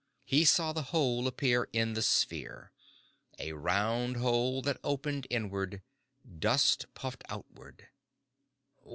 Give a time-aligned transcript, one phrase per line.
[0.25, 2.71] He saw the hole appear in the sphere.
[3.37, 5.83] A round hole that opened inward.
[6.39, 7.85] Dust puffed outward.